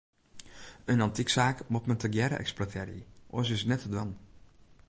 [0.93, 3.05] In antyksaak moat men tegearre eksploitearje,
[3.35, 4.11] oars is it net te dwaan.